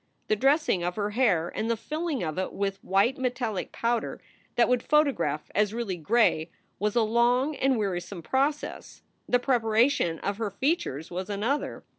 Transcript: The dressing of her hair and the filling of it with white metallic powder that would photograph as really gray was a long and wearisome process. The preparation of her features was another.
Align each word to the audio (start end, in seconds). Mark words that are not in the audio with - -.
The 0.29 0.35
dressing 0.35 0.81
of 0.83 0.95
her 0.95 1.11
hair 1.11 1.51
and 1.53 1.69
the 1.69 1.77
filling 1.77 2.23
of 2.23 2.39
it 2.39 2.53
with 2.53 2.83
white 2.83 3.19
metallic 3.19 3.71
powder 3.71 4.19
that 4.55 4.67
would 4.67 4.81
photograph 4.81 5.51
as 5.53 5.75
really 5.75 5.95
gray 5.95 6.49
was 6.79 6.95
a 6.95 7.03
long 7.03 7.55
and 7.55 7.77
wearisome 7.77 8.23
process. 8.23 9.03
The 9.29 9.37
preparation 9.37 10.17
of 10.21 10.37
her 10.39 10.49
features 10.49 11.11
was 11.11 11.29
another. 11.29 11.83